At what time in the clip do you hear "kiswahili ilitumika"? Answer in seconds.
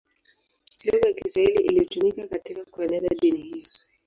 1.13-2.27